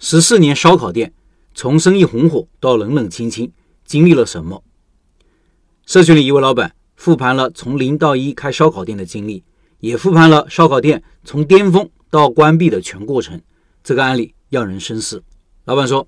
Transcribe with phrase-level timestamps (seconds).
[0.00, 1.12] 十四年烧烤店，
[1.56, 3.50] 从生意红火到冷冷清清，
[3.84, 4.62] 经历了什么？
[5.86, 9.42] 社群里一位老板复盘了从零到一开烧烤店的经历，
[9.80, 13.40] 也复盘了烧烤店从巅峰到关闭的全过程。
[13.82, 15.24] 这个案例让人深思。
[15.64, 16.06] 老板说：“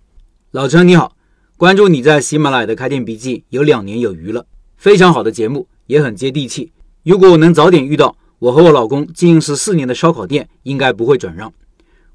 [0.52, 1.16] 老陈你好，
[1.57, 4.46] 关注你在喜马拉雅的开店笔记有两年有余了，
[4.77, 6.72] 非常好的节目，也很接地气。
[7.02, 11.52] 如果我能早点遇到，我和我老公经营十四年的烧烤店，应该不会转让。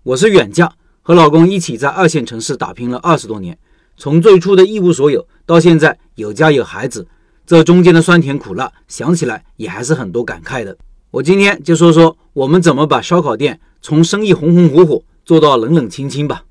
[0.04, 0.74] 我是远嫁。”
[1.08, 3.56] 和老公一起在二线城市打拼了二十多年，
[3.96, 7.06] 从最初的一无所有到现在有家有孩子，
[7.46, 10.76] 这中间的酸甜苦辣，想起来也还是很多感慨的。
[11.12, 16.44] 我今天就说说我们怎么把烧烤店从生意红红火火做到冷冷清清吧。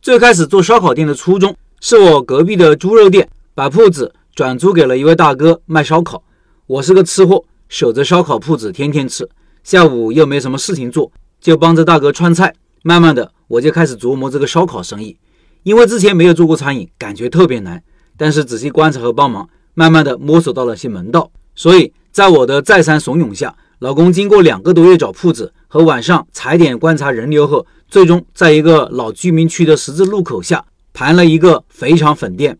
[0.00, 6.24] 最开始做烧烤店的初衷，是我隔壁的猪肉店把铺子转租给了一位大哥卖烧烤。
[6.66, 9.28] 我是个吃货，守着烧烤铺子天天吃，
[9.62, 12.52] 下午又没什么事情做，就帮着大哥串菜。
[12.84, 15.16] 慢慢的，我就开始琢磨这个烧烤生意，
[15.62, 17.80] 因为之前没有做过餐饮，感觉特别难。
[18.16, 21.30] 但是仔细观察和帮忙，慢慢的摸索到了些门道。
[21.54, 32.58] 所以在我的再三怂恿下，老公经过两个多月找铺子和晚上踩点观察人流后，最终在一个老居民区的十字路口下盘了一个肥肠粉店。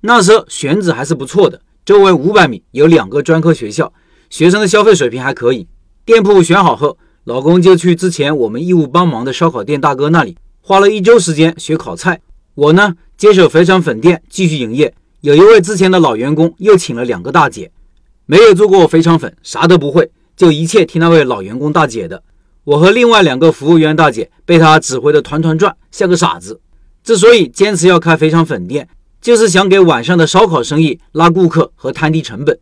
[0.00, 3.92] 那时候选址还是不错的，周围五百米有两个专科学校，
[4.30, 5.68] 学生的消费水平还可以。
[6.06, 6.96] 店铺选好后。
[7.28, 12.22] 老公就去之前我们义务帮忙的烧烤店大哥那里，花了一周时间学烤菜。
[12.54, 14.94] 我呢接手肥肠粉店继续营业。
[15.20, 17.70] 有一位之前的老员工又请了两个大姐，
[18.24, 22.22] 没有做过肥肠粉，啥都不会，就一切听那位老员工大姐的。
[22.64, 26.58] 我和另外两个服务员大姐被他指挥的团团转，像个傻子。
[27.04, 28.88] 之所以坚持要开肥肠粉店，
[29.20, 32.58] 就是想给晚上的烧烤生意拉顾客和摊低成本。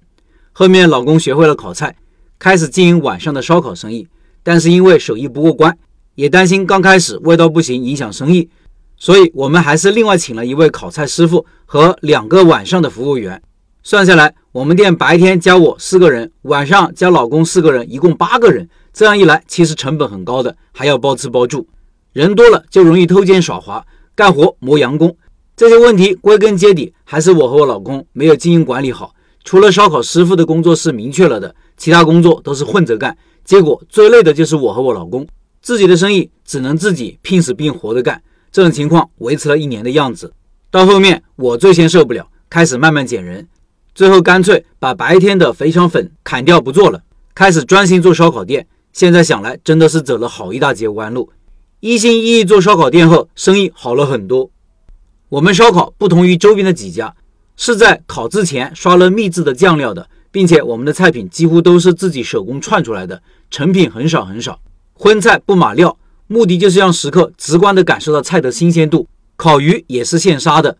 [0.51, 1.95] 后面老公学会了烤菜，
[2.37, 4.09] 开始经营晚上的烧烤生意。
[4.47, 5.77] 但是因为手艺不过关，
[6.15, 8.49] 也担心刚开始味道不行影响生意，
[8.97, 13.43] 所以我们还是另外请了一位烤菜师傅和两个晚上的服务员。
[13.83, 18.69] 算下来，我们店白天加我四个人，晚上加老公四个人，一共八个人。
[18.93, 21.67] 这样一来，其实成本很高的，还要包吃包住，
[22.13, 23.85] 人多了就容易偷奸耍滑，
[24.15, 25.17] 干活磨洋工。
[25.57, 29.13] 这些问题归根结底还是我和我老公没有经营管理好。
[29.43, 33.17] 除了烧烤师傅的工作是明确了的，其他工作都是混着干。
[33.47, 35.25] 结果最累的就是我和我老公，
[35.63, 38.21] 自己的生意只能自己拼死拼活的干。
[38.51, 40.33] 这种情况维持了一年的样子，
[40.69, 43.47] 到后面我最先受不了，开始慢慢减人，
[43.95, 47.01] 最后干脆把白天的肥肠粉砍掉不做了，
[47.37, 48.67] 开始专心做烧烤店。
[48.93, 51.31] 现在想来真的是走了好一大截弯路。
[51.79, 54.51] 一心一意做烧烤店后，生意好了很多。
[55.29, 57.15] 我们烧烤不同于周边的几家，
[57.57, 60.09] 是在烤之前刷了秘制的酱料的。
[60.37, 64.61] 并且我们的菜品几乎都是自己手工串出来的，成品很少很少。
[64.93, 69.09] 荤菜不码料，目的就是让食客直观地感受到菜的新鲜度。
[69.37, 70.77] 烤鱼也是现杀的。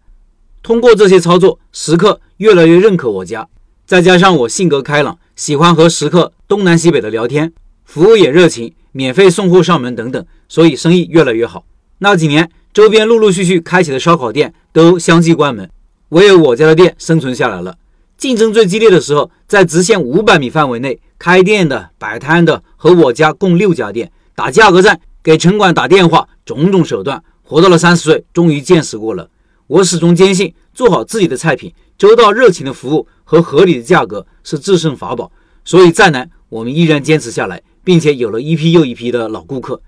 [0.63, 3.49] 通过这些操作，食客越来越认可我家。
[3.87, 7.51] 再加上我性格开朗，喜欢和食客东南西北的聊天，
[7.87, 11.65] 服务也热情，免费送货上门等等，所以生意越来越好。
[12.01, 15.71] 那几年，周边陆陆续续开启的烧烤店都相继关门，
[16.11, 17.79] 唯有我家的店生存下来了。
[18.17, 29.29] 竞争最激烈的时候，在直线五百米范围内开店的、摆摊的和我家共六家店打价格战，给城管打电话，种种手段，活到了三十岁，终于见识过了。
[29.67, 35.31] 我始终坚信，做好自己的菜品，周到热情的服务和合理的价格是制胜法宝。
[35.63, 39.83] 所以再难，我们依然坚持下来，并且有了一批又一批的老顾客。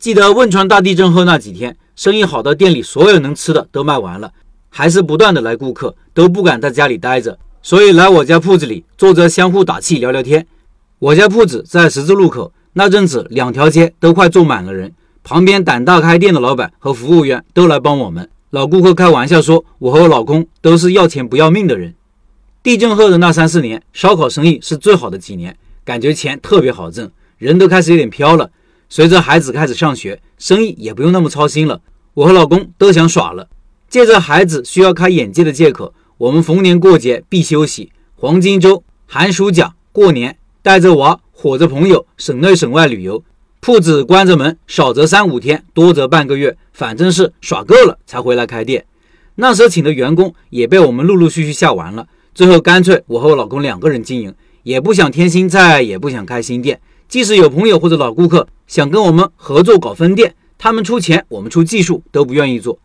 [0.00, 4.32] 记得汶川大地震后那几天，生意好到店里所有能吃的都卖完了，
[4.68, 7.38] 还是不断的来顾客，都不敢在家里待着。
[7.68, 10.46] 所以来我家铺子里坐着，相互打气聊聊天。
[10.98, 14.94] 我家铺子在十字路口，那阵子两条街都快坐满了人。
[15.22, 18.26] 旁边胆大开店的老板和服务员都来帮我们。
[18.48, 21.94] 老顾客开玩笑说，我和我老公都是要钱不要命的人。
[22.62, 28.50] 地震后的那三四年，烧烤生意是最好的几年，感觉钱特别好挣，人都开始有点飘了。
[28.88, 31.82] 随着孩子开始上学，生意也不用那么操心了。
[32.14, 33.46] 我和老公都想耍了，
[33.90, 35.92] 借着孩子需要开眼界的借口。
[36.18, 43.22] 我们逢年过节必休息，黄金周、寒暑假、过年，带着娃，伙着朋友，省内省外旅游，
[43.60, 48.84] 铺子关着门，少则三五天，多则半个月，反正是耍够了才回来开店。
[49.36, 54.34] 那时候请的员工也被我们陆陆续续下完了，最后干脆我和我老公两个人经营，
[54.64, 56.80] 也不想添新菜，也不想开新店。
[57.08, 62.76] 即使有朋友或者老顾客想跟我们合作搞分店，他们出钱，我们出技术，都不愿意做。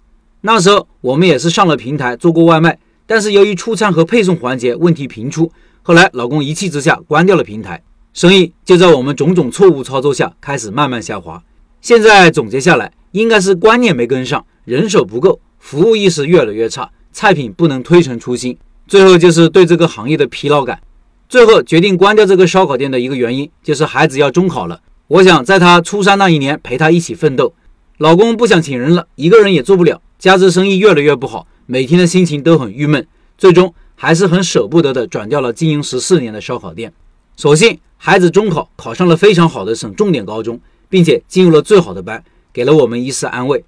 [0.42, 2.78] 那时候我们也是上了平台做过外卖。
[3.14, 5.52] 但是由于出餐和配送环节问题频出，
[5.84, 7.80] 后来老公一气之下关掉了平台，
[8.12, 11.40] 生意就在我们种种错误操作下开始慢慢下滑。
[11.80, 18.58] 现在总结下来，应该是观念没跟上，人手不够，服务意识越来越差，菜品不能推陈出新，
[18.88, 20.80] 最后就是对这个行业的疲劳感。
[21.30, 24.82] 最后决定关掉这个烧烤店的一个原因，就是孩子要中考了。
[25.08, 27.54] 我想在他初三那一年陪他一起奋斗。
[28.00, 33.08] 老公不想请人了，一个人也做不了，加之生意越来越不好，每天的心情都很郁闷。
[33.38, 36.94] 最终还是很舍不得的转掉了经营十四年的烧烤店。
[37.36, 42.24] 所幸孩子中考考上了非常好的省重点高中，并且进入了最好的班，
[42.54, 43.66] 给了我们一丝安慰。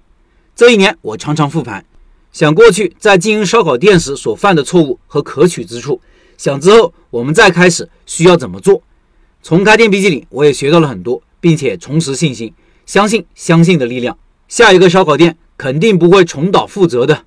[0.54, 1.84] 这一年我常常复盘，
[2.32, 6.00] 想过去在经营烧烤店时所犯的错误和可取之处。
[6.38, 8.82] 想之后，我们再开始需要怎么做？
[9.42, 12.54] 从开店笔记里，我也学到了很多，并且重拾信心，
[12.86, 14.16] 相信相信的力量。
[14.48, 17.24] 下一个烧烤店肯定不会重蹈覆辙的。